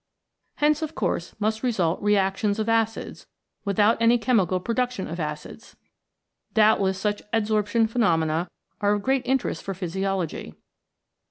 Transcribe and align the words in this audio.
Hence, 0.55 0.81
of 0.81 0.95
course, 0.95 1.35
must 1.39 1.61
result 1.61 2.01
reactions 2.01 2.57
of 2.57 2.67
acids, 2.67 3.27
without 3.65 4.01
any 4.01 4.17
chemical 4.17 4.59
production 4.59 5.07
of 5.07 5.19
acids. 5.19 5.75
Doubtless 6.55 6.97
such 6.99 7.21
adsorption 7.31 7.87
phenomena 7.87 8.49
are 8.81 8.93
of 8.93 9.03
great 9.03 9.21
interest 9.27 9.61
for 9.61 9.75
physiology. 9.75 10.55